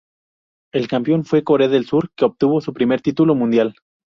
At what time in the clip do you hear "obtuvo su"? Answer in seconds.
2.25-2.73